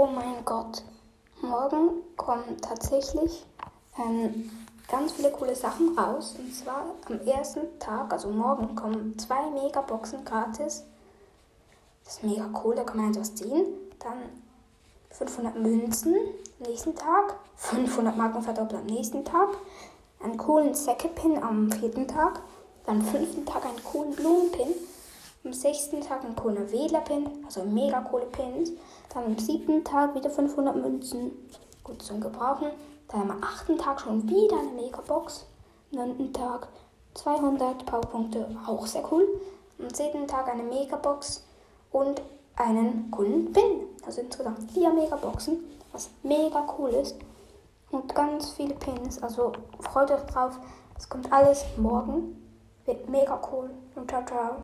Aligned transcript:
Oh 0.00 0.06
mein 0.06 0.44
Gott. 0.44 0.84
Morgen 1.42 2.04
kommen 2.16 2.56
tatsächlich 2.60 3.44
ähm, 3.98 4.48
ganz 4.86 5.10
viele 5.10 5.32
coole 5.32 5.56
Sachen 5.56 5.98
raus. 5.98 6.36
Und 6.38 6.54
zwar 6.54 6.94
am 7.06 7.20
ersten 7.26 7.80
Tag, 7.80 8.12
also 8.12 8.28
morgen, 8.28 8.76
kommen 8.76 9.18
zwei 9.18 9.50
Megaboxen 9.50 10.24
gratis. 10.24 10.84
Das 12.04 12.14
ist 12.14 12.22
mega 12.22 12.48
cool, 12.62 12.76
da 12.76 12.84
kann 12.84 12.98
man 12.98 13.10
etwas 13.10 13.34
ziehen. 13.34 13.66
Dann 13.98 14.18
500 15.10 15.56
Münzen 15.56 16.14
am 16.14 16.70
nächsten 16.70 16.94
Tag, 16.94 17.34
500 17.56 18.16
Marken 18.16 18.42
verdoppeln 18.42 18.82
am 18.82 18.86
nächsten 18.86 19.24
Tag, 19.24 19.48
einen 20.22 20.36
coolen 20.36 20.76
Säckepin 20.76 21.42
am 21.42 21.72
vierten 21.72 22.06
Tag, 22.06 22.40
dann 22.86 23.00
am 23.00 23.04
fünften 23.04 23.44
Tag 23.44 23.66
einen 23.66 23.82
coolen 23.82 24.14
Blumenpin 24.14 24.76
am 25.48 25.54
sechsten 25.54 26.02
Tag 26.02 26.24
ein 26.24 26.36
cooler 26.36 26.70
Wählerpin, 26.70 27.26
also 27.46 27.62
mega 27.62 28.00
coole 28.02 28.26
Pins. 28.26 28.72
Dann 29.14 29.24
am 29.24 29.38
siebten 29.38 29.82
Tag 29.82 30.14
wieder 30.14 30.28
500 30.28 30.76
Münzen, 30.76 31.32
gut 31.82 32.02
zum 32.02 32.20
Gebrauchen. 32.20 32.68
Dann 33.08 33.30
am 33.30 33.42
achten 33.42 33.78
Tag 33.78 34.02
schon 34.02 34.28
wieder 34.28 34.58
eine 34.58 34.72
Megabox. 34.72 35.46
Am 35.92 36.00
neunten 36.00 36.34
Tag 36.34 36.68
200 37.14 37.86
Powerpunkte, 37.86 38.46
auch 38.66 38.86
sehr 38.86 39.10
cool. 39.10 39.26
Am 39.78 39.92
zehnten 39.94 40.26
Tag 40.28 40.48
eine 40.48 40.64
Megabox 40.64 41.42
und 41.92 42.20
einen 42.56 43.10
coolen 43.10 43.50
Pin. 43.50 43.86
Also 44.04 44.20
insgesamt 44.20 44.70
vier 44.70 44.92
Megaboxen, 44.92 45.64
was 45.92 46.10
mega 46.22 46.66
cool 46.78 46.90
ist. 46.90 47.16
Und 47.90 48.14
ganz 48.14 48.50
viele 48.50 48.74
Pins. 48.74 49.22
Also 49.22 49.52
freut 49.80 50.10
euch 50.10 50.24
drauf. 50.24 50.58
Es 50.98 51.08
kommt 51.08 51.32
alles 51.32 51.64
morgen. 51.78 52.36
Wird 52.84 53.08
mega 53.08 53.40
cool. 53.50 53.70
Und 53.94 54.10
ciao, 54.10 54.22
ciao. 54.26 54.56